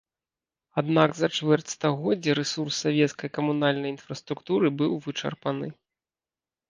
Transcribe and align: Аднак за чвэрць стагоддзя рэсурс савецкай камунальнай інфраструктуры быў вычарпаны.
Аднак 0.81 1.09
за 1.17 1.27
чвэрць 1.39 1.73
стагоддзя 1.75 2.35
рэсурс 2.41 2.75
савецкай 2.85 3.29
камунальнай 3.37 3.89
інфраструктуры 3.97 4.67
быў 4.81 4.91
вычарпаны. 5.09 5.67